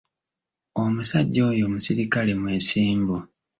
Omusajja 0.83 1.41
oyo 1.51 1.65
muserikale 1.73 2.31
mwesimbu. 2.41 3.17